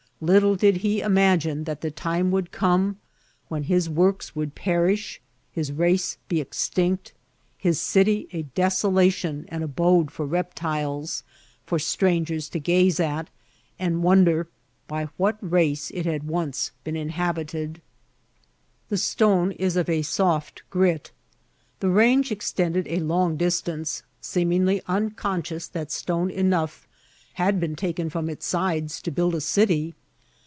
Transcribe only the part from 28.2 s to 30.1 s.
its sides to build a city.